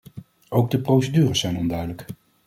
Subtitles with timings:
[0.49, 2.05] Ook de procedures zijn onduidelijk.